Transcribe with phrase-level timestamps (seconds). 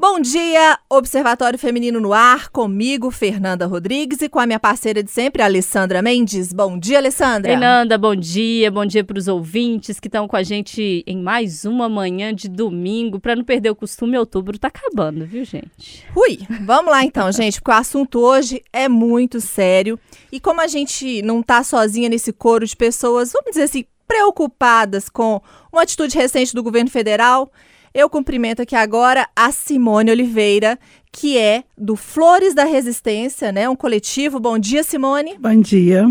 [0.00, 5.10] Bom dia, Observatório Feminino no Ar, comigo, Fernanda Rodrigues, e com a minha parceira de
[5.10, 6.54] sempre, Alessandra Mendes.
[6.54, 7.50] Bom dia, Alessandra.
[7.50, 11.66] Fernanda, bom dia, bom dia para os ouvintes que estão com a gente em mais
[11.66, 13.20] uma manhã de domingo.
[13.20, 16.06] Para não perder o costume, outubro tá acabando, viu, gente?
[16.16, 20.00] Ui, vamos lá então, gente, porque o assunto hoje é muito sério.
[20.32, 25.10] E como a gente não tá sozinha nesse coro de pessoas, vamos dizer assim, preocupadas
[25.10, 27.52] com uma atitude recente do governo federal
[27.92, 30.78] eu cumprimento aqui agora a Simone Oliveira,
[31.12, 33.68] que é do Flores da Resistência, né?
[33.68, 34.38] Um coletivo.
[34.38, 35.36] Bom dia, Simone.
[35.38, 36.06] Bom dia.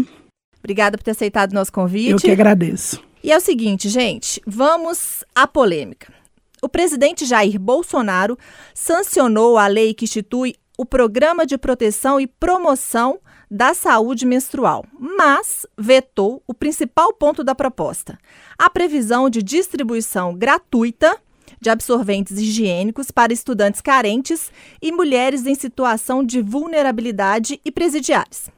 [0.59, 2.11] Obrigada por ter aceitado o nosso convite.
[2.11, 3.01] Eu que agradeço.
[3.23, 6.13] E é o seguinte, gente, vamos à polêmica.
[6.61, 8.37] O presidente Jair Bolsonaro
[8.73, 13.19] sancionou a lei que institui o Programa de Proteção e Promoção
[13.49, 18.17] da Saúde Menstrual, mas vetou o principal ponto da proposta:
[18.57, 21.17] a previsão de distribuição gratuita
[21.59, 28.49] de absorventes higiênicos para estudantes carentes e mulheres em situação de vulnerabilidade e presidiários.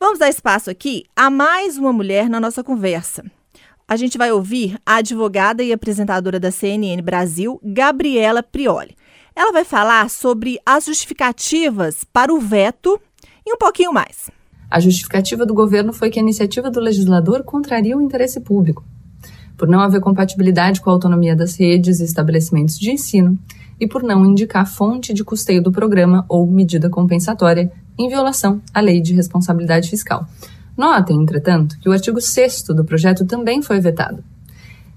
[0.00, 3.24] Vamos dar espaço aqui a mais uma mulher na nossa conversa.
[3.86, 8.96] A gente vai ouvir a advogada e apresentadora da CNN Brasil, Gabriela Prioli.
[9.34, 13.00] Ela vai falar sobre as justificativas para o veto
[13.46, 14.30] e um pouquinho mais.
[14.70, 18.84] A justificativa do governo foi que a iniciativa do legislador contraria o interesse público
[19.62, 23.38] por não haver compatibilidade com a autonomia das redes e estabelecimentos de ensino
[23.78, 28.80] e por não indicar fonte de custeio do programa ou medida compensatória em violação à
[28.80, 30.26] Lei de Responsabilidade Fiscal.
[30.76, 34.24] Notem, entretanto, que o artigo 6 do projeto também foi vetado.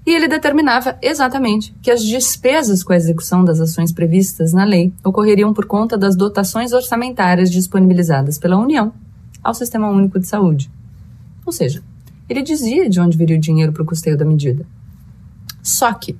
[0.04, 4.92] E ele determinava exatamente que as despesas com a execução das ações previstas na lei
[5.04, 8.92] ocorreriam por conta das dotações orçamentárias disponibilizadas pela União
[9.44, 10.68] ao Sistema Único de Saúde.
[11.46, 11.84] Ou seja,
[12.28, 14.66] ele dizia de onde viria o dinheiro para o custeio da medida.
[15.62, 16.16] Só que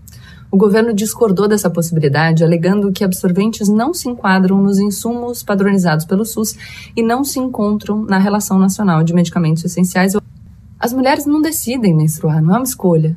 [0.50, 6.24] o governo discordou dessa possibilidade, alegando que absorventes não se enquadram nos insumos padronizados pelo
[6.24, 6.56] SUS
[6.96, 10.16] e não se encontram na Relação Nacional de Medicamentos Essenciais.
[10.78, 13.16] As mulheres não decidem menstruar, não é uma escolha.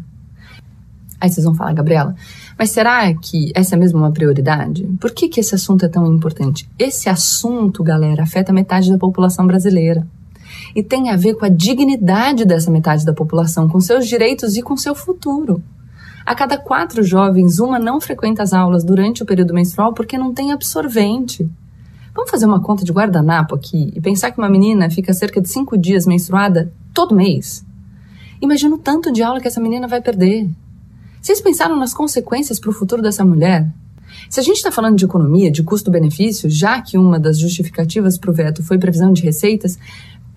[1.21, 2.15] Aí vocês vão falar, Gabriela,
[2.57, 4.83] mas será que essa é mesmo uma prioridade?
[4.99, 6.69] Por que, que esse assunto é tão importante?
[6.79, 10.07] Esse assunto, galera, afeta metade da população brasileira
[10.75, 14.61] e tem a ver com a dignidade dessa metade da população, com seus direitos e
[14.61, 15.61] com seu futuro.
[16.25, 20.33] A cada quatro jovens, uma não frequenta as aulas durante o período menstrual porque não
[20.33, 21.49] tem absorvente.
[22.13, 25.49] Vamos fazer uma conta de guardanapo aqui e pensar que uma menina fica cerca de
[25.49, 27.65] cinco dias menstruada todo mês.
[28.41, 30.49] Imagina o tanto de aula que essa menina vai perder.
[31.21, 33.69] Vocês pensaram nas consequências para o futuro dessa mulher?
[34.29, 38.31] Se a gente está falando de economia, de custo-benefício, já que uma das justificativas para
[38.31, 39.77] o veto foi previsão de receitas,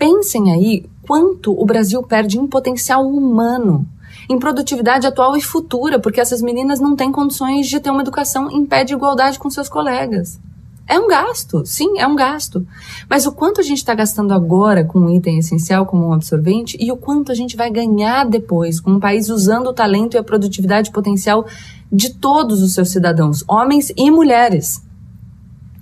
[0.03, 3.87] Pensem aí quanto o Brasil perde em potencial humano,
[4.29, 8.51] em produtividade atual e futura, porque essas meninas não têm condições de ter uma educação
[8.51, 10.41] em pé de igualdade com seus colegas.
[10.89, 12.67] É um gasto, sim, é um gasto.
[13.09, 16.77] Mas o quanto a gente está gastando agora com um item essencial como um absorvente
[16.81, 20.19] e o quanto a gente vai ganhar depois com um país usando o talento e
[20.19, 21.47] a produtividade potencial
[21.93, 24.83] de todos os seus cidadãos, homens e mulheres.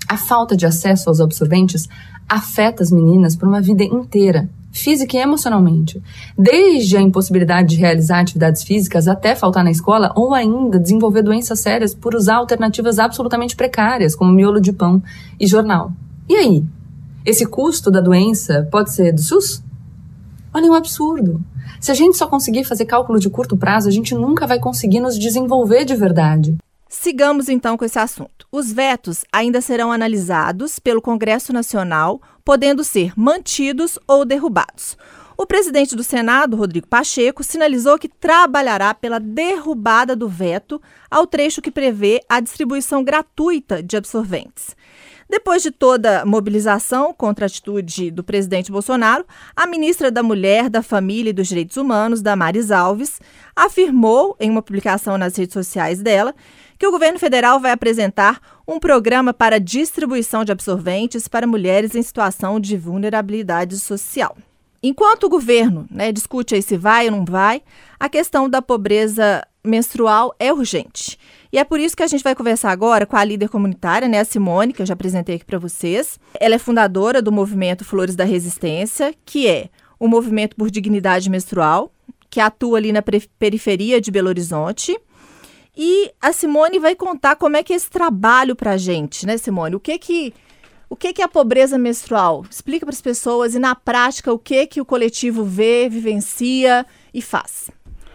[0.06, 1.88] A falta de acesso aos absorventes
[2.30, 6.00] afeta as meninas por uma vida inteira, física e emocionalmente.
[6.38, 11.58] Desde a impossibilidade de realizar atividades físicas até faltar na escola ou ainda desenvolver doenças
[11.58, 15.02] sérias por usar alternativas absolutamente precárias, como miolo de pão
[15.40, 15.92] e jornal.
[16.28, 16.64] E aí?
[17.26, 19.62] Esse custo da doença pode ser do SUS?
[20.54, 21.40] Olha, é um absurdo.
[21.80, 25.00] Se a gente só conseguir fazer cálculo de curto prazo, a gente nunca vai conseguir
[25.00, 26.56] nos desenvolver de verdade.
[26.92, 28.48] Sigamos então com esse assunto.
[28.50, 34.98] Os vetos ainda serão analisados pelo Congresso Nacional, podendo ser mantidos ou derrubados.
[35.36, 41.62] O presidente do Senado, Rodrigo Pacheco, sinalizou que trabalhará pela derrubada do veto ao trecho
[41.62, 44.76] que prevê a distribuição gratuita de absorventes.
[45.30, 49.24] Depois de toda mobilização contra a atitude do presidente Bolsonaro,
[49.54, 53.20] a ministra da Mulher, da Família e dos Direitos Humanos, Damares Alves,
[53.54, 56.34] afirmou em uma publicação nas redes sociais dela
[56.80, 62.00] que o governo federal vai apresentar um programa para distribuição de absorventes para mulheres em
[62.00, 64.34] situação de vulnerabilidade social.
[64.82, 67.60] Enquanto o governo né, discute aí se vai ou não vai,
[67.98, 71.18] a questão da pobreza menstrual é urgente.
[71.52, 74.20] E é por isso que a gente vai conversar agora com a líder comunitária, né,
[74.20, 76.18] a Simone, que eu já apresentei aqui para vocês.
[76.40, 79.68] Ela é fundadora do movimento Flores da Resistência, que é
[80.00, 81.92] um movimento por dignidade menstrual,
[82.30, 83.02] que atua ali na
[83.38, 84.98] periferia de Belo Horizonte
[85.82, 89.38] e a Simone vai contar como é que é esse trabalho para a gente, né,
[89.38, 89.76] Simone?
[89.76, 90.34] O que que
[90.90, 92.44] o que que é a pobreza menstrual?
[92.50, 96.84] Explica para as pessoas e na prática o que que o coletivo vê, vivencia
[97.14, 97.70] e faz.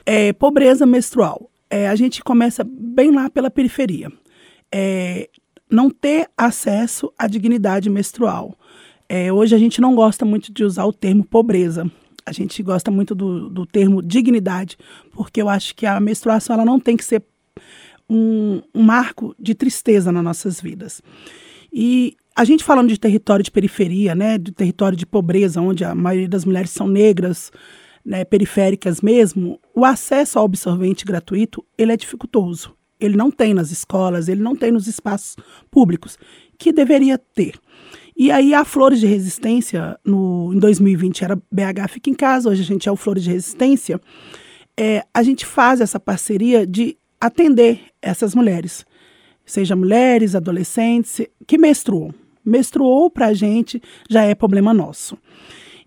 [0.05, 1.49] É, pobreza menstrual.
[1.67, 4.11] É, a gente começa bem lá pela periferia.
[4.71, 5.27] É,
[5.67, 8.55] não ter acesso à dignidade menstrual.
[9.09, 11.89] É, hoje a gente não gosta muito de usar o termo pobreza.
[12.23, 14.77] A gente gosta muito do, do termo dignidade,
[15.13, 17.23] porque eu acho que a menstruação ela não tem que ser
[18.09, 21.01] um, um marco de tristeza nas nossas vidas.
[21.71, 25.95] E a gente falando de território de periferia, né, de território de pobreza, onde a
[25.95, 27.51] maioria das mulheres são negras,
[28.03, 32.75] né, periféricas mesmo, o acesso ao absorvente gratuito ele é dificultoso.
[32.99, 35.35] Ele não tem nas escolas, ele não tem nos espaços
[35.69, 36.17] públicos,
[36.57, 37.59] que deveria ter.
[38.15, 42.61] E aí a Flores de Resistência, no, em 2020 era BH Fica em Casa, hoje
[42.61, 43.99] a gente é o Flores de Resistência.
[44.77, 48.85] É, a gente faz essa parceria de atender essas mulheres,
[49.45, 52.13] seja mulheres, adolescentes, que menstruam.
[52.43, 55.17] Menstruou para a gente já é problema nosso.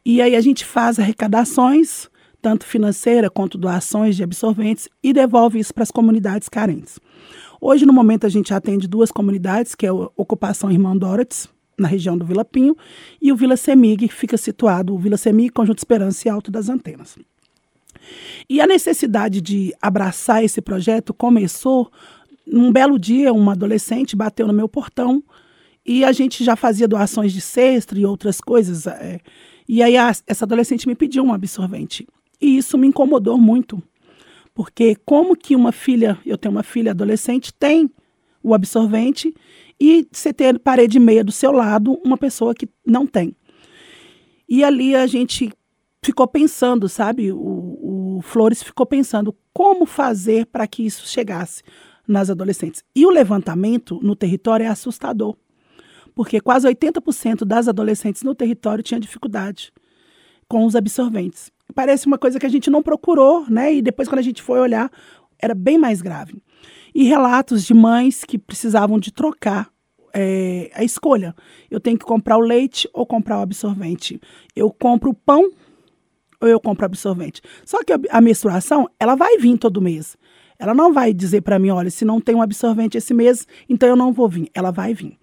[0.05, 2.09] E aí a gente faz arrecadações,
[2.41, 6.99] tanto financeira quanto doações de absorventes, e devolve isso para as comunidades carentes.
[7.61, 11.89] Hoje, no momento, a gente atende duas comunidades, que é a Ocupação Irmão Dorotes, na
[11.89, 12.77] região do Vila Pinho,
[13.21, 16.69] e o Vila Semig, que fica situado, o Vila Semig, Conjunto Esperança e Alto das
[16.69, 17.17] Antenas.
[18.49, 21.91] E a necessidade de abraçar esse projeto começou
[22.47, 25.23] num belo dia, uma adolescente bateu no meu portão
[25.85, 28.87] e a gente já fazia doações de cesta e outras coisas.
[28.87, 29.21] É,
[29.69, 32.07] e aí a, essa adolescente me pediu um absorvente.
[32.41, 33.83] E isso me incomodou muito.
[34.55, 37.91] Porque como que uma filha, eu tenho uma filha adolescente, tem
[38.43, 39.35] o absorvente
[39.81, 43.35] e você ter parede e meia do seu lado uma pessoa que não tem.
[44.49, 45.51] E ali a gente
[46.03, 47.31] ficou pensando, sabe?
[47.33, 47.39] O,
[48.23, 51.63] Flores ficou pensando como fazer para que isso chegasse
[52.07, 52.83] nas adolescentes.
[52.95, 55.37] E o levantamento no território é assustador,
[56.15, 59.73] porque quase 80% das adolescentes no território tinham dificuldade
[60.49, 61.51] com os absorventes.
[61.75, 63.75] Parece uma coisa que a gente não procurou, né?
[63.75, 64.91] E depois, quando a gente foi olhar,
[65.39, 66.43] era bem mais grave
[66.95, 69.71] e relatos de mães que precisavam de trocar
[70.15, 71.35] é, a escolha.
[71.71, 74.21] Eu tenho que comprar o leite ou comprar o absorvente.
[74.57, 75.51] Eu compro o pão
[76.41, 77.43] ou eu compro absorvente.
[77.65, 80.17] Só que a menstruação, ela vai vir todo mês.
[80.59, 83.89] Ela não vai dizer para mim, olha, se não tem um absorvente esse mês, então
[83.89, 84.51] eu não vou vir.
[84.53, 85.17] Ela vai vir.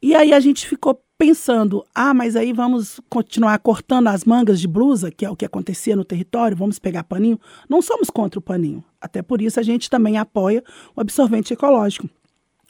[0.00, 4.66] E aí a gente ficou pensando, ah, mas aí vamos continuar cortando as mangas de
[4.66, 7.38] blusa, que é o que acontecia no território, vamos pegar paninho.
[7.68, 8.84] Não somos contra o paninho.
[9.00, 10.64] Até por isso a gente também apoia
[10.96, 12.10] o absorvente ecológico.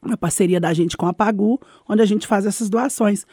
[0.02, 3.24] Uma parceria da gente com a Pagu, onde a gente faz essas doações.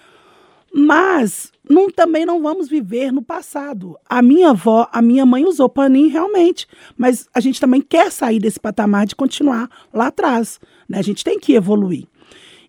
[0.73, 3.97] Mas não, também não vamos viver no passado.
[4.07, 6.67] A minha avó, a minha mãe usou paninho realmente,
[6.97, 10.59] mas a gente também quer sair desse patamar de continuar lá atrás.
[10.87, 10.99] Né?
[10.99, 12.05] A gente tem que evoluir.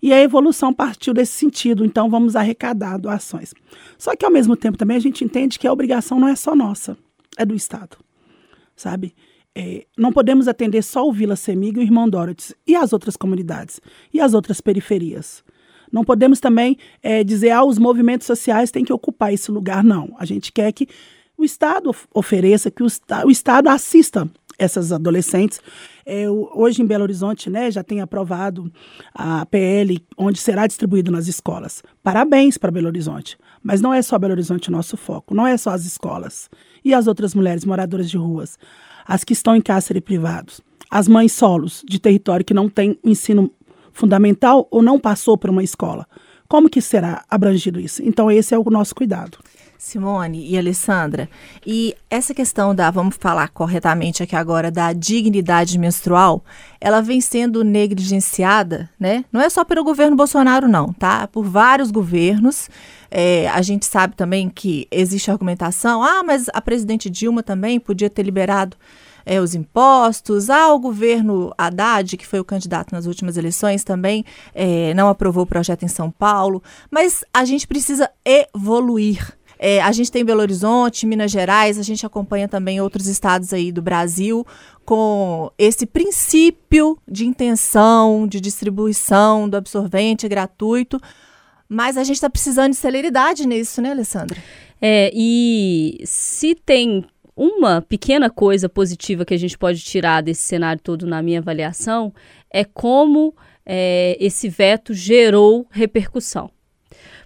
[0.03, 3.53] E a evolução partiu desse sentido, então vamos arrecadar doações.
[3.99, 6.55] Só que ao mesmo tempo também a gente entende que a obrigação não é só
[6.57, 6.97] nossa,
[7.37, 7.99] é do Estado,
[8.75, 9.15] sabe?
[9.55, 13.17] É, não podemos atender só o Vila Semig e o Irmão Dorotes e as outras
[13.17, 13.81] comunidades
[14.13, 15.45] e as outras periferias.
[15.93, 19.83] Não podemos também é, dizer, ah, os movimentos sociais têm que ocupar esse lugar.
[19.83, 20.15] Não.
[20.19, 20.89] A gente quer que
[21.37, 22.87] o Estado ofereça, que o,
[23.25, 24.29] o Estado assista
[24.61, 25.61] essas adolescentes.
[26.05, 28.71] É, hoje em Belo Horizonte, né, já tem aprovado
[29.15, 31.83] a PL, onde será distribuído nas escolas.
[32.03, 33.39] Parabéns para Belo Horizonte.
[33.63, 36.51] Mas não é só Belo Horizonte o nosso foco, não é só as escolas.
[36.85, 38.59] E as outras mulheres moradoras de ruas,
[39.07, 40.61] as que estão em cárcere privados,
[40.91, 43.51] as mães solos de território que não tem ensino
[43.93, 46.07] fundamental ou não passou por uma escola.
[46.49, 48.03] Como que será abrangido isso?
[48.03, 49.39] Então esse é o nosso cuidado.
[49.81, 51.27] Simone e Alessandra,
[51.67, 56.45] e essa questão da, vamos falar corretamente aqui agora, da dignidade menstrual,
[56.79, 59.25] ela vem sendo negligenciada, né?
[59.33, 61.27] Não é só pelo governo Bolsonaro, não, tá?
[61.29, 62.69] Por vários governos.
[63.11, 68.11] É, a gente sabe também que existe argumentação, ah, mas a presidente Dilma também podia
[68.11, 68.77] ter liberado
[69.25, 70.51] é, os impostos.
[70.51, 74.25] Ah, o governo Haddad, que foi o candidato nas últimas eleições, também
[74.55, 76.63] é, não aprovou o projeto em São Paulo.
[76.91, 79.37] Mas a gente precisa evoluir.
[79.63, 83.71] É, a gente tem Belo Horizonte, Minas Gerais, a gente acompanha também outros estados aí
[83.71, 84.47] do Brasil
[84.87, 90.99] com esse princípio de intenção, de distribuição do absorvente gratuito.
[91.69, 94.43] Mas a gente está precisando de celeridade nisso, né, Alessandra?
[94.81, 97.05] É, e se tem
[97.37, 102.13] uma pequena coisa positiva que a gente pode tirar desse cenário todo, na minha avaliação,
[102.51, 103.35] é como
[103.65, 106.51] é, esse veto gerou repercussão.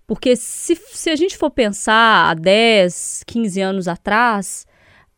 [0.07, 4.67] Porque se, se a gente for pensar há 10, 15 anos atrás,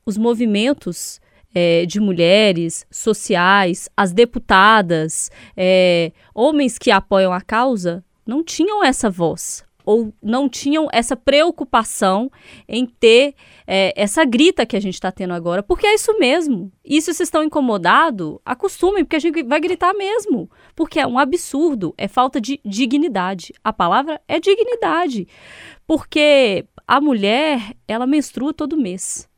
[0.05, 1.21] os movimentos
[1.52, 9.11] é, de mulheres sociais, as deputadas, é, homens que apoiam a causa, não tinham essa
[9.11, 9.65] voz.
[9.87, 12.31] Ou não tinham essa preocupação
[12.69, 16.73] em ter é, essa grita que a gente está tendo agora, porque é isso mesmo.
[16.85, 21.19] E se vocês estão incomodados, acostumem, porque a gente vai gritar mesmo, porque é um
[21.19, 23.55] absurdo, é falta de dignidade.
[23.62, 25.28] A palavra é dignidade,
[25.87, 29.28] porque a mulher, ela menstrua todo mês.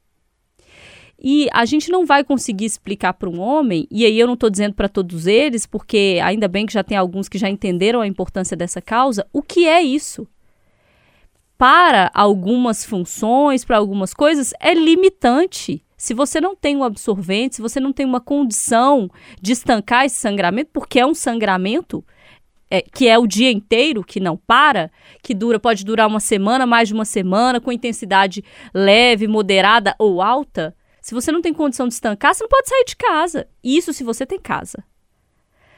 [1.20, 4.48] E a gente não vai conseguir explicar para um homem, e aí eu não estou
[4.48, 8.06] dizendo para todos eles, porque ainda bem que já tem alguns que já entenderam a
[8.06, 10.28] importância dessa causa, o que é isso.
[11.58, 15.84] Para algumas funções, para algumas coisas, é limitante.
[15.96, 19.10] Se você não tem um absorvente, se você não tem uma condição
[19.42, 22.04] de estancar esse sangramento, porque é um sangramento,
[22.70, 24.88] é, que é o dia inteiro, que não para,
[25.20, 30.22] que dura, pode durar uma semana, mais de uma semana, com intensidade leve, moderada ou
[30.22, 33.48] alta, se você não tem condição de estancar, você não pode sair de casa.
[33.64, 34.84] Isso se você tem casa.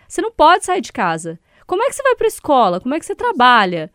[0.08, 1.38] Você não pode sair de casa.
[1.66, 2.80] Como é que você vai para a escola?
[2.80, 3.92] Como é que você trabalha?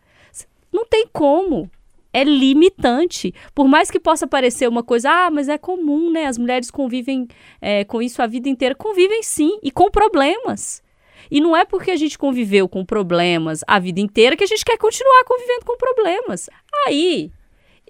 [0.76, 1.70] Não tem como.
[2.12, 3.32] É limitante.
[3.54, 6.26] Por mais que possa parecer uma coisa, ah, mas é comum, né?
[6.26, 7.26] As mulheres convivem
[7.62, 8.74] é, com isso a vida inteira.
[8.74, 10.82] Convivem sim, e com problemas.
[11.30, 14.66] E não é porque a gente conviveu com problemas a vida inteira que a gente
[14.66, 16.50] quer continuar convivendo com problemas.
[16.86, 17.32] Aí,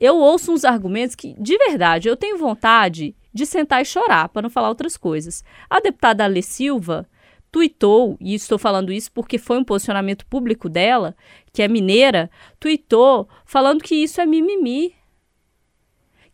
[0.00, 4.42] eu ouço uns argumentos que, de verdade, eu tenho vontade de sentar e chorar, para
[4.42, 5.42] não falar outras coisas.
[5.68, 7.08] A deputada Ale Silva
[7.50, 11.16] tuitou, e estou falando isso porque foi um posicionamento público dela,
[11.52, 14.94] que é mineira, tuitou falando que isso é mimimi.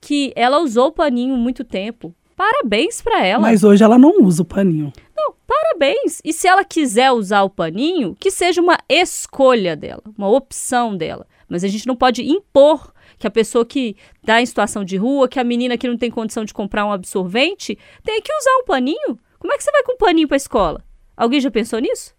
[0.01, 2.15] Que ela usou o paninho muito tempo.
[2.37, 3.41] Parabéns para ela.
[3.41, 4.93] Mas hoje ela não usa o paninho.
[5.17, 6.21] Não, parabéns.
[6.25, 11.25] E se ela quiser usar o paninho, que seja uma escolha dela, uma opção dela.
[11.49, 15.29] Mas a gente não pode impor que a pessoa que está em situação de rua,
[15.29, 18.65] que a menina que não tem condição de comprar um absorvente, tem que usar um
[18.65, 19.19] paninho.
[19.39, 20.85] Como é que você vai com um paninho para a escola?
[21.23, 22.17] Alguém já pensou nisso?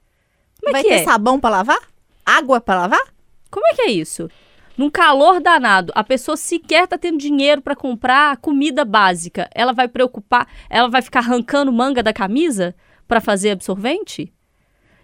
[0.62, 1.04] Como é vai que ter é?
[1.04, 1.90] sabão para lavar?
[2.26, 3.14] Água para lavar?
[3.52, 4.30] Como é que é isso?
[4.78, 9.50] Num calor danado, a pessoa sequer está tendo dinheiro para comprar comida básica.
[9.54, 12.74] Ela vai preocupar, ela vai ficar arrancando manga da camisa
[13.06, 14.32] para fazer absorvente?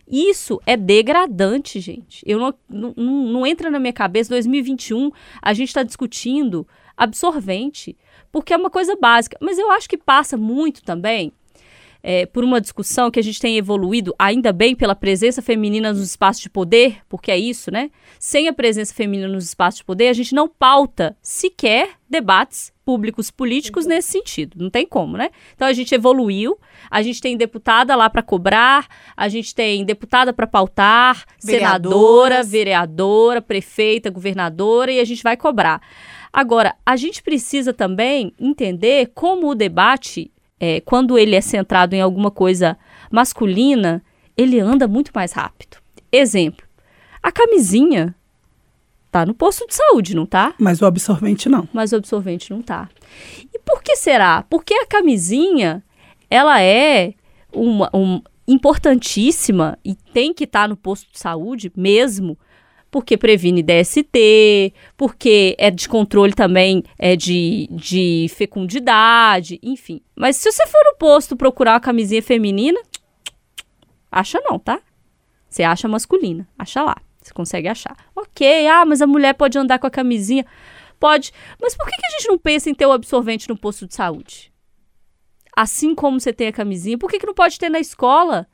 [0.07, 2.23] Isso é degradante, gente.
[2.25, 4.29] Eu não, não, não entra na minha cabeça.
[4.29, 6.65] 2021, a gente está discutindo
[6.95, 7.97] absorvente,
[8.31, 9.37] porque é uma coisa básica.
[9.41, 11.33] Mas eu acho que passa muito também
[12.01, 16.01] é, por uma discussão que a gente tem evoluído, ainda bem, pela presença feminina nos
[16.01, 17.91] espaços de poder, porque é isso, né?
[18.17, 23.29] Sem a presença feminina nos espaços de poder, a gente não pauta sequer debates públicos
[23.29, 24.57] políticos nesse sentido.
[24.57, 25.29] Não tem como, né?
[25.53, 26.57] Então a gente evoluiu,
[26.89, 33.41] a gente tem deputada lá para cobrar, a gente tem deputada para pautar, senadora, vereadora,
[33.41, 35.81] prefeita, governadora e a gente vai cobrar.
[36.31, 42.01] Agora, a gente precisa também entender como o debate é, quando ele é centrado em
[42.01, 42.77] alguma coisa
[43.11, 44.03] masculina,
[44.37, 45.77] ele anda muito mais rápido.
[46.11, 46.65] Exemplo,
[47.21, 48.15] a camisinha
[49.11, 50.53] tá no posto de saúde, não tá?
[50.59, 51.67] Mas o absorvente não.
[51.73, 52.89] Mas o absorvente não tá.
[53.53, 54.43] E por que será?
[54.49, 55.83] Porque a camisinha,
[56.29, 57.13] ela é
[57.51, 62.37] uma, um, importantíssima e tem que estar tá no posto de saúde mesmo,
[62.91, 70.01] porque previne DST, porque é de controle também é de, de fecundidade, enfim.
[70.15, 72.79] Mas se você for no posto procurar uma camisinha feminina,
[74.11, 74.81] acha não, tá?
[75.47, 76.97] Você acha masculina, acha lá.
[77.21, 77.95] Você consegue achar.
[78.15, 80.45] Ok, ah, mas a mulher pode andar com a camisinha.
[80.99, 81.31] Pode.
[81.61, 83.95] Mas por que, que a gente não pensa em ter o absorvente no posto de
[83.95, 84.51] saúde?
[85.55, 88.47] Assim como você tem a camisinha, por que, que não pode ter na escola?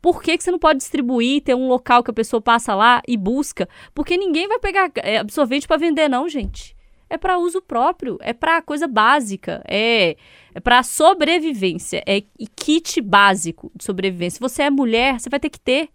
[0.00, 3.02] Por que, que você não pode distribuir, ter um local que a pessoa passa lá
[3.06, 3.68] e busca?
[3.94, 6.74] Porque ninguém vai pegar é, absorvente para vender, não, gente.
[7.08, 10.16] É para uso próprio, é para coisa básica, é,
[10.54, 12.22] é para sobrevivência, é
[12.54, 14.36] kit básico de sobrevivência.
[14.36, 15.88] Se você é mulher, você vai ter que ter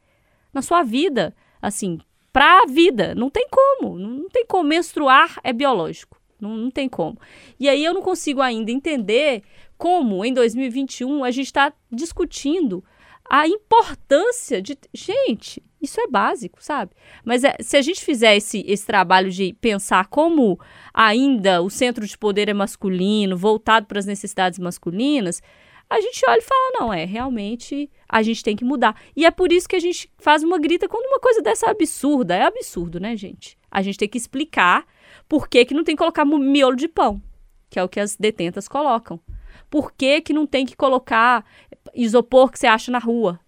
[0.54, 2.00] na sua vida, assim,
[2.34, 3.16] para a vida.
[3.16, 4.68] Não tem como, não tem como.
[4.68, 7.18] Menstruar é biológico, não, não tem como.
[7.58, 9.42] E aí eu não consigo ainda entender
[9.78, 12.84] como em 2021 a gente está discutindo
[13.30, 14.78] a importância de.
[14.94, 16.92] Gente, isso é básico, sabe?
[17.24, 20.60] Mas é, se a gente fizer esse, esse trabalho de pensar como
[20.94, 25.42] ainda o centro de poder é masculino, voltado para as necessidades masculinas,
[25.90, 29.00] a gente olha e fala: não, é, realmente a gente tem que mudar.
[29.16, 31.70] E é por isso que a gente faz uma grita quando uma coisa dessa é
[31.70, 32.36] absurda.
[32.36, 33.58] É absurdo, né, gente?
[33.70, 34.86] A gente tem que explicar
[35.28, 37.22] por que, que não tem que colocar miolo de pão,
[37.70, 39.20] que é o que as detentas colocam.
[39.70, 41.46] Por que, que não tem que colocar
[41.94, 43.40] isopor que você acha na rua?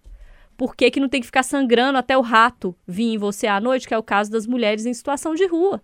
[0.56, 3.60] Por que, que não tem que ficar sangrando até o rato vir em você à
[3.60, 5.80] noite, que é o caso das mulheres em situação de rua?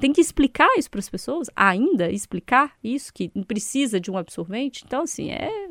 [0.00, 4.82] Tem que explicar isso para as pessoas, ainda explicar isso, que precisa de um absorvente.
[4.86, 5.68] Então, assim, é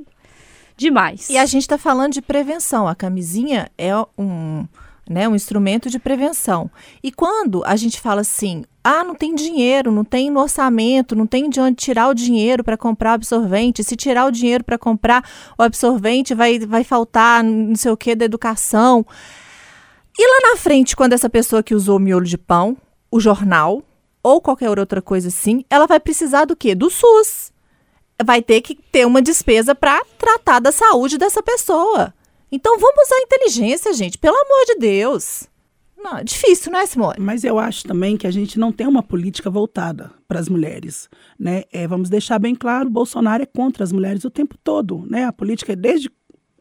[0.77, 1.29] demais.
[1.29, 2.88] E a gente está falando de prevenção.
[2.88, 4.67] A camisinha é um,
[5.10, 5.27] né?
[5.27, 6.69] Um instrumento de prevenção.
[7.01, 11.27] E quando a gente fala assim, ah, não tem dinheiro, não tem no orçamento, não
[11.27, 13.83] tem de onde tirar o dinheiro para comprar absorvente.
[13.83, 15.24] Se tirar o dinheiro para comprar
[15.57, 19.05] o absorvente, vai, vai faltar não sei o que da educação.
[20.17, 22.77] E lá na frente, quando essa pessoa que usou o miolo de pão,
[23.10, 23.83] o jornal
[24.22, 26.74] ou qualquer outra coisa assim, ela vai precisar do quê?
[26.75, 27.51] Do SUS.
[28.24, 32.13] Vai ter que ter uma despesa para tratar da saúde dessa pessoa.
[32.55, 35.50] Então vamos usar a inteligência, gente, pelo amor de Deus.
[35.98, 37.15] Não, é difícil, não é, Simone?
[37.17, 41.10] Mas eu acho também que a gente não tem uma política voltada para as mulheres.
[41.39, 41.63] Né?
[41.72, 45.03] É, vamos deixar bem claro, Bolsonaro é contra as mulheres o tempo todo.
[45.10, 45.25] Né?
[45.25, 46.12] A política, desde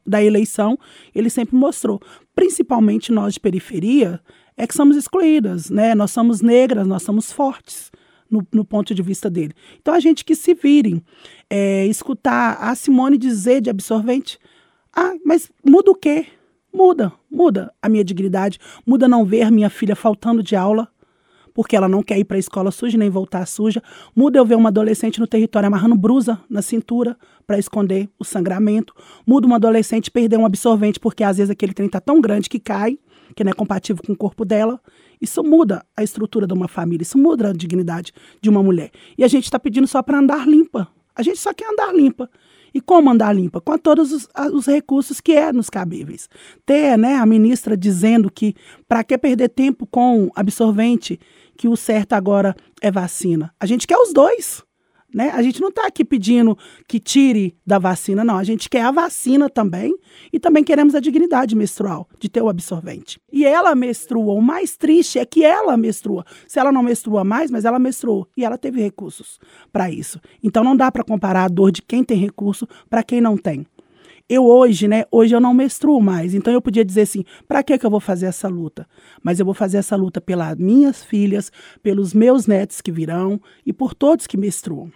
[0.07, 0.79] da eleição,
[1.15, 2.01] ele sempre mostrou.
[2.35, 4.19] Principalmente nós de periferia,
[4.57, 5.69] é que somos excluídas.
[5.69, 5.95] Né?
[5.95, 7.93] Nós somos negras, nós somos fortes.
[8.31, 9.53] No, no, ponto de vista dele.
[9.79, 11.03] Então, a gente que se virem,
[11.51, 14.39] é, escutar a Simone dizer de absorvente,
[14.95, 16.27] ah, mas muda o quê?
[16.73, 20.89] Muda, muda a minha dignidade, muda não ver minha filha faltando de aula,
[21.55, 23.83] porque ela não quer ir para a escola suja nem voltar suja.
[24.17, 28.95] Muda eu ver uma adolescente no território amarrando brusa na cintura para esconder o sangramento.
[29.27, 32.59] Muda uma adolescente perder um absorvente porque às vezes aquele trem está tão grande que
[32.59, 32.99] cai,
[33.37, 34.81] que não é compatível com o corpo dela.
[35.21, 38.91] Isso muda a estrutura de uma família, isso muda a dignidade de uma mulher.
[39.17, 40.89] E a gente está pedindo só para andar limpa.
[41.15, 42.31] A gente só quer andar limpa.
[42.75, 43.61] E como andar limpa?
[43.61, 46.29] Com todos os, os recursos que é nos cabíveis.
[46.65, 48.55] Ter né, a ministra dizendo que
[48.89, 51.19] para que perder tempo com absorvente,
[51.57, 53.55] que o certo agora é vacina.
[53.61, 54.63] A gente quer os dois.
[55.15, 55.31] Né?
[55.31, 56.57] A gente não está aqui pedindo
[56.89, 58.37] que tire da vacina, não.
[58.37, 59.95] A gente quer a vacina também
[60.33, 63.21] e também queremos a dignidade menstrual de ter o absorvente.
[63.31, 64.33] E ela menstrua.
[64.33, 66.25] O mais triste é que ela menstrua.
[66.47, 69.39] Se ela não menstrua mais, mas ela menstruou e ela teve recursos
[69.73, 70.19] para isso.
[70.43, 73.67] Então não dá para comparar a dor de quem tem recurso para quem não tem.
[74.29, 75.05] Eu hoje, né?
[75.11, 76.33] Hoje eu não menstruo mais.
[76.33, 78.87] Então eu podia dizer assim: para que que eu vou fazer essa luta?
[79.23, 81.53] Mas eu vou fazer essa luta pelas minhas filhas,
[81.83, 84.91] pelos meus netos que virão e por todos que menstruam.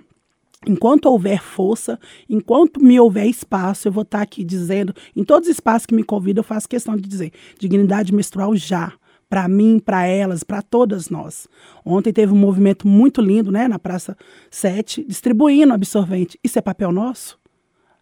[0.64, 1.98] Enquanto houver força,
[2.28, 6.02] enquanto me houver espaço, eu vou estar aqui dizendo, em todos os espaços que me
[6.02, 8.92] convidam, eu faço questão de dizer, dignidade menstrual já,
[9.28, 11.46] para mim, para elas, para todas nós.
[11.84, 14.16] Ontem teve um movimento muito lindo, né, na Praça
[14.50, 16.38] 7, distribuindo absorvente.
[16.42, 17.38] Isso é papel nosso?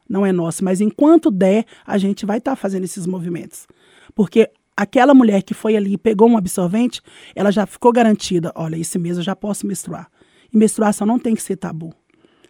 [0.08, 3.66] Não é nosso, mas enquanto der, a gente vai estar tá fazendo esses movimentos.
[4.14, 7.00] Porque aquela mulher que foi ali e pegou um absorvente,
[7.34, 10.08] ela já ficou garantida, olha, esse mês eu já posso menstruar.
[10.52, 11.92] E menstruação não tem que ser tabu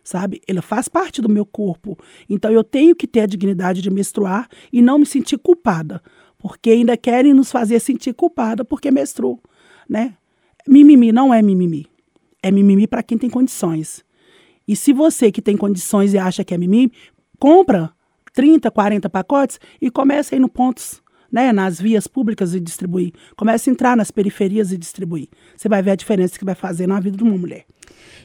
[0.05, 0.43] sabe?
[0.47, 1.99] Ele faz parte do meu corpo.
[2.29, 6.03] Então eu tenho que ter a dignidade de menstruar e não me sentir culpada,
[6.39, 9.41] porque ainda querem nos fazer sentir culpada porque menstruo,
[9.89, 10.15] né?
[10.69, 11.87] Mimimi não é mimimi.
[12.43, 14.05] É mimimi para quem tem condições.
[14.69, 16.93] E se você que tem condições e acha que é mimimi,
[17.39, 17.91] compra
[18.35, 21.03] 30, 40 pacotes e começa a ir no pontos
[21.35, 23.13] né, nas vias públicas e distribuir.
[23.35, 25.27] Comece a entrar nas periferias e distribuir.
[25.57, 27.65] Você vai ver a diferença que vai fazer na vida de uma mulher.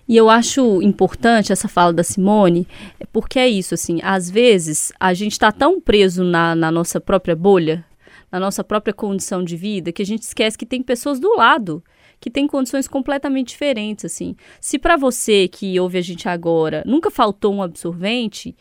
[0.07, 2.67] E eu acho importante essa fala da Simone,
[3.11, 7.35] porque é isso, assim, às vezes a gente está tão preso na, na nossa própria
[7.35, 7.83] bolha,
[8.31, 11.83] na nossa própria condição de vida, que a gente esquece que tem pessoas do lado
[12.19, 14.35] que têm condições completamente diferentes, assim.
[14.59, 18.55] Se para você que ouve a gente agora nunca faltou um absorvente,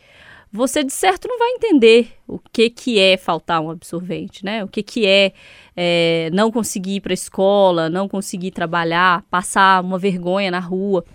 [0.51, 4.63] você de certo não vai entender o que que é faltar um absorvente, né?
[4.63, 5.31] O que que é,
[5.75, 11.05] é não conseguir ir para a escola, não conseguir trabalhar, passar uma vergonha na rua.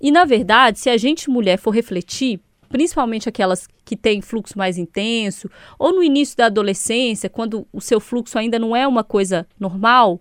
[0.00, 2.40] E, na verdade, se a gente, mulher, for refletir,
[2.70, 8.00] principalmente aquelas que têm fluxo mais intenso, ou no início da adolescência, quando o seu
[8.00, 10.18] fluxo ainda não é uma coisa normal,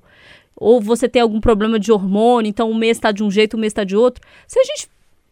[0.53, 3.59] ou você tem algum problema de hormônio, então um mês está de um jeito, um
[3.59, 4.21] mês está de outro.
[4.45, 4.89] Se a gente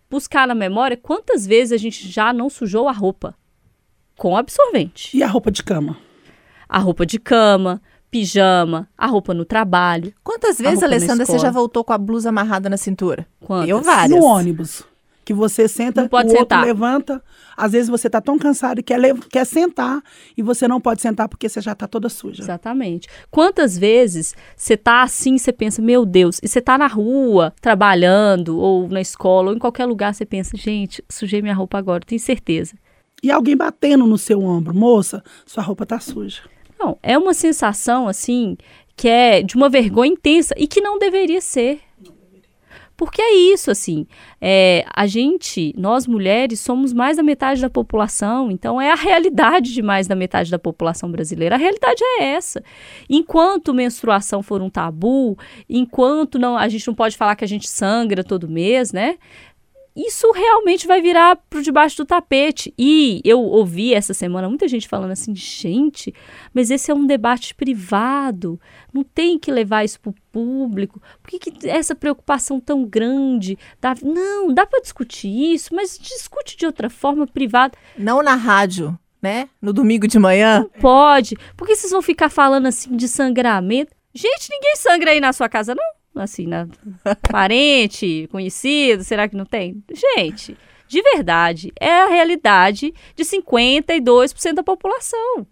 [0.10, 3.36] buscar na memória, quantas vezes a gente já não sujou a roupa
[4.18, 5.16] com absorvente?
[5.16, 5.98] E a roupa de cama?
[6.68, 10.14] A roupa de cama, pijama, a roupa no trabalho.
[10.24, 13.28] Quantas vezes, Alessandra, você já voltou com a blusa amarrada na cintura?
[13.40, 13.70] Quantas?
[13.70, 14.20] Eu várias.
[14.20, 14.84] No ônibus.
[15.28, 16.60] Que você senta, não pode o sentar.
[16.60, 17.22] outro levanta.
[17.58, 20.02] Às vezes você está tão cansado que quer, quer sentar
[20.38, 22.42] e você não pode sentar porque você já está toda suja.
[22.42, 23.10] Exatamente.
[23.30, 28.58] Quantas vezes você tá assim, você pensa, meu Deus, e você tá na rua, trabalhando,
[28.58, 32.22] ou na escola, ou em qualquer lugar, você pensa, gente, sujei minha roupa agora, tenho
[32.22, 32.78] certeza.
[33.22, 36.44] E alguém batendo no seu ombro, moça, sua roupa tá suja.
[36.80, 38.56] Não, é uma sensação assim
[38.96, 41.82] que é de uma vergonha intensa e que não deveria ser.
[42.98, 44.08] Porque é isso, assim,
[44.42, 49.72] é, a gente, nós mulheres, somos mais da metade da população, então é a realidade
[49.72, 51.54] de mais da metade da população brasileira.
[51.54, 52.64] A realidade é essa.
[53.08, 55.38] Enquanto menstruação for um tabu,
[55.70, 59.20] enquanto não, a gente não pode falar que a gente sangra todo mês, né?
[59.98, 62.72] Isso realmente vai virar para debaixo do tapete.
[62.78, 66.14] E eu ouvi essa semana muita gente falando assim, gente,
[66.54, 68.62] mas esse é um debate privado,
[68.94, 71.02] não tem que levar isso para o público.
[71.24, 73.58] Por que, que, essa preocupação tão grande?
[73.82, 77.76] Dá, não, dá para discutir isso, mas discute de outra forma privada.
[77.98, 79.50] Não na rádio, né?
[79.60, 80.60] No domingo de manhã.
[80.60, 81.36] Não pode.
[81.56, 83.96] Por que vocês vão ficar falando assim de sangramento?
[84.14, 85.97] Gente, ninguém sangra aí na sua casa, não?
[86.22, 86.68] Assim, na
[87.30, 89.84] parente, conhecido, será que não tem?
[89.92, 95.46] Gente, de verdade, é a realidade de 52% da população.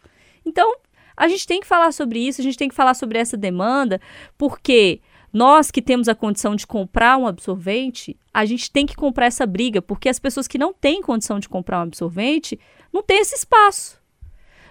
[0.46, 0.76] Então,
[1.18, 4.00] a gente tem que falar sobre isso, a gente tem que falar sobre essa demanda,
[4.38, 5.02] porque
[5.32, 9.46] nós que temos a condição de comprar um absorvente, a gente tem que comprar essa
[9.46, 12.58] briga, porque as pessoas que não têm condição de comprar um absorvente
[12.92, 14.02] não têm esse espaço.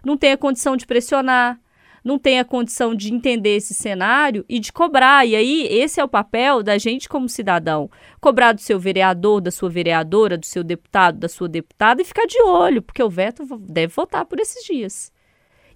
[0.04, 1.60] Não têm a condição de pressionar,
[2.04, 5.26] não tem a condição de entender esse cenário e de cobrar.
[5.26, 7.90] E aí, esse é o papel da gente como cidadão.
[8.20, 12.26] Cobrar do seu vereador, da sua vereadora, do seu deputado, da sua deputada e ficar
[12.26, 15.10] de olho, porque o veto deve votar por esses dias.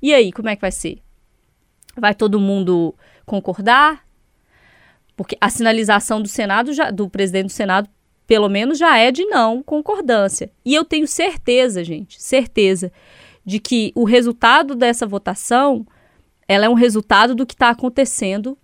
[0.02, 0.98] E aí, como é que vai ser?
[1.96, 4.06] Vai todo mundo concordar?
[5.16, 7.88] Porque a sinalização do Senado, já, do presidente do Senado,
[8.26, 10.52] pelo menos já é de não concordância.
[10.62, 12.92] E eu tenho certeza, gente, certeza,
[13.44, 15.86] de que o resultado dessa votação
[16.48, 18.56] ela é um resultado do que está acontecendo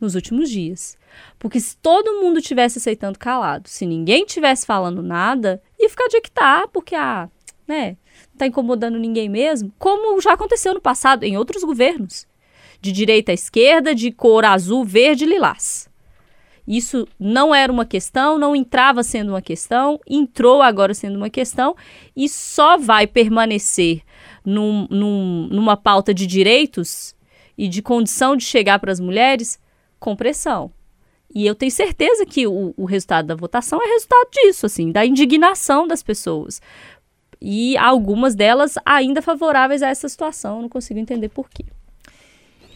[0.00, 0.96] nos últimos dias.
[1.38, 6.20] Porque se todo mundo tivesse aceitando calado, se ninguém tivesse falando nada, ia ficar de
[6.20, 7.28] que tá, porque ah,
[7.66, 7.96] né,
[8.30, 12.26] não tá incomodando ninguém mesmo, como já aconteceu no passado em outros governos,
[12.80, 15.88] de direita à esquerda, de cor azul, verde e lilás.
[16.66, 21.74] Isso não era uma questão, não entrava sendo uma questão, entrou agora sendo uma questão
[22.14, 24.02] e só vai permanecer
[24.48, 27.14] num, num, numa pauta de direitos
[27.56, 29.58] e de condição de chegar para as mulheres
[30.00, 30.70] com pressão.
[31.34, 35.04] E eu tenho certeza que o, o, resultado da votação é resultado disso, assim, da
[35.04, 36.62] indignação das pessoas.
[37.40, 41.66] E algumas delas ainda favoráveis a essa situação, não consigo entender por quê.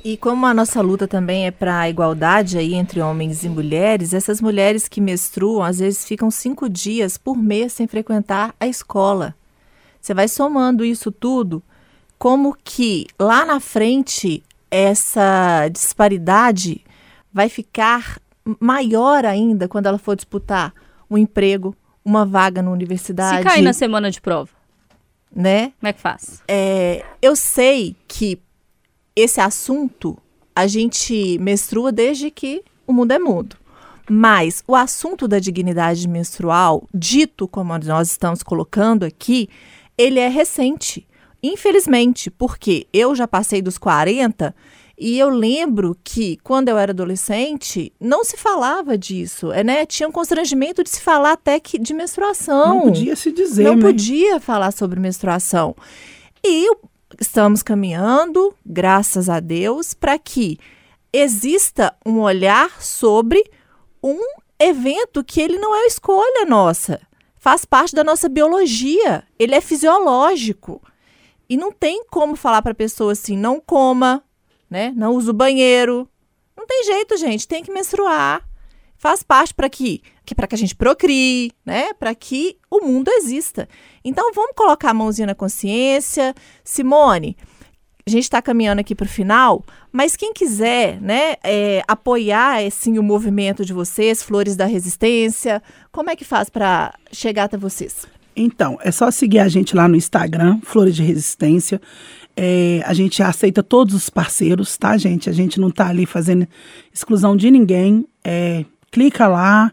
[0.05, 4.13] E como a nossa luta também é para a igualdade aí entre homens e mulheres,
[4.13, 9.35] essas mulheres que menstruam às vezes ficam cinco dias por mês sem frequentar a escola.
[10.03, 11.63] Você vai somando isso tudo,
[12.19, 16.85] como que lá na frente essa disparidade
[17.33, 18.21] vai ficar
[18.59, 20.75] maior ainda quando ela for disputar
[21.09, 23.39] um emprego, uma vaga na universidade.
[23.39, 24.51] Se cair na semana de prova.
[25.35, 25.73] Né?
[25.79, 26.43] Como é que faz?
[26.49, 28.41] É, eu sei que
[29.15, 30.19] esse assunto
[30.55, 33.57] a gente menstrua desde que o mundo é mundo.
[34.11, 39.49] Mas o assunto da dignidade menstrual, dito como nós estamos colocando aqui,
[39.97, 41.07] ele é recente.
[41.43, 44.55] Infelizmente, porque eu já passei dos 40
[44.97, 49.85] e eu lembro que quando eu era adolescente não se falava disso, é, né?
[49.85, 52.77] Tinha um constrangimento de se falar até que de menstruação.
[52.77, 53.83] Não podia se dizer, Não né?
[53.83, 55.75] podia falar sobre menstruação.
[56.45, 56.71] E
[57.21, 60.59] estamos caminhando, graças a Deus, para que
[61.13, 63.43] exista um olhar sobre
[64.03, 64.21] um
[64.61, 67.01] evento que ele não é escolha nossa
[67.43, 70.81] faz parte da nossa biologia, ele é fisiológico.
[71.49, 74.23] E não tem como falar para a pessoa assim, não coma,
[74.71, 74.93] né?
[74.97, 76.09] Não use o banheiro.
[76.57, 78.49] Não tem jeito, gente, tem que menstruar.
[78.97, 81.93] Faz parte para que, que para que a gente procrie, né?
[81.95, 83.69] Para que o mundo exista.
[84.05, 86.37] Então vamos colocar a mãozinha na consciência.
[86.63, 87.37] Simone,
[88.07, 92.99] a gente está caminhando aqui para o final, mas quem quiser né, é, apoiar assim,
[92.99, 95.63] o movimento de vocês, Flores da Resistência,
[95.93, 98.07] como é que faz para chegar até vocês?
[98.35, 101.81] Então, é só seguir a gente lá no Instagram, Flores de Resistência.
[102.37, 105.29] É, a gente aceita todos os parceiros, tá, gente?
[105.29, 106.49] A gente não está ali fazendo
[106.93, 108.07] exclusão de ninguém.
[108.25, 109.71] É, clica lá,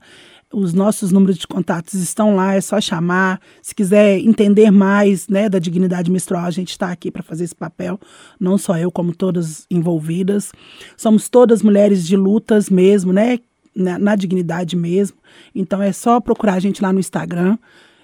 [0.52, 3.40] os nossos números de contatos estão lá, é só chamar.
[3.62, 7.56] Se quiser entender mais né, da dignidade menstrual, a gente está aqui para fazer esse
[7.56, 8.00] papel.
[8.40, 10.52] Não só eu, como todas envolvidas.
[10.98, 13.40] Somos todas mulheres de lutas mesmo, né?
[13.76, 15.18] Na, na dignidade mesmo.
[15.54, 17.58] Então é só procurar a gente lá no Instagram.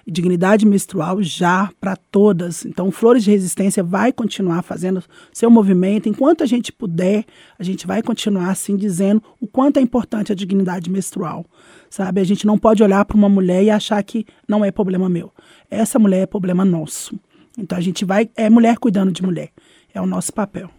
[0.06, 2.64] Dignidade menstrual já para todas.
[2.64, 6.08] Então, Flores de Resistência vai continuar fazendo seu movimento.
[6.08, 7.24] Enquanto a gente puder,
[7.58, 11.44] a gente vai continuar assim dizendo o quanto é importante a dignidade menstrual
[11.88, 12.20] sabe?
[12.20, 15.32] A gente não pode olhar para uma mulher e achar que não é problema meu.
[15.70, 17.18] Essa mulher é problema nosso.
[17.58, 19.50] Então a gente vai, é mulher cuidando de mulher.
[19.94, 20.70] É o nosso papel.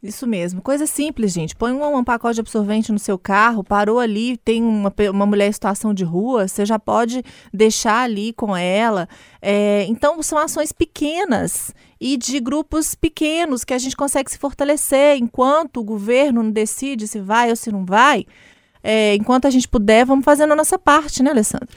[0.00, 1.56] Isso mesmo, coisa simples, gente.
[1.56, 5.48] Põe um, um, pacote de absorvente no seu carro, parou ali, tem uma, uma mulher
[5.48, 9.08] em situação de rua, você já pode deixar ali com ela.
[9.42, 15.16] É, então, são ações pequenas e de grupos pequenos que a gente consegue se fortalecer
[15.16, 18.24] enquanto o governo não decide se vai ou se não vai
[18.82, 21.68] é, enquanto a gente puder, vamos fazendo a nossa parte, né, Alessandra?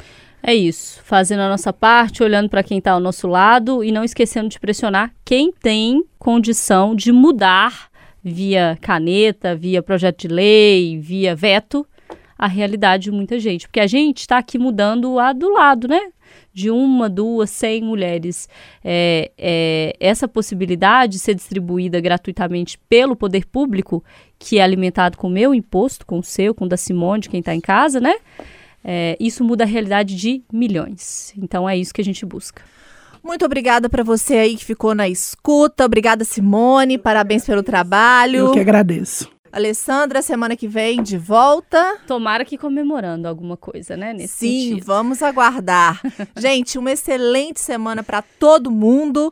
[0.44, 4.04] É isso, fazendo a nossa parte, olhando para quem está ao nosso lado e não
[4.04, 7.91] esquecendo de pressionar quem tem condição de mudar
[8.24, 11.86] via caneta, via projeto de lei, via veto,
[12.38, 13.68] a realidade de muita gente.
[13.68, 16.12] Porque a gente está aqui mudando a do lado, né?
[16.54, 18.50] De uma, duas, cem mulheres.
[18.84, 24.04] É, é, essa possibilidade de ser distribuída gratuitamente pelo poder público,
[24.40, 27.30] que é alimentado com o meu imposto, com o seu, com o da Simone, de
[27.30, 28.16] quem está em casa, né?
[28.84, 31.34] É, isso muda a realidade de milhões.
[31.38, 32.64] Então é isso que a gente busca.
[33.24, 35.86] Muito obrigada para você aí que ficou na escuta.
[35.86, 36.98] Obrigada, Simone.
[36.98, 38.48] Parabéns pelo trabalho.
[38.48, 39.30] Eu que agradeço.
[39.52, 41.98] Alessandra, semana que vem de volta.
[42.08, 44.14] Tomara que comemorando alguma coisa, né?
[44.14, 44.86] Nesse Sim, sentido.
[44.86, 46.02] vamos aguardar.
[46.38, 49.32] Gente, uma excelente semana para todo mundo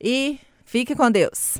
[0.00, 1.58] e fique com Deus.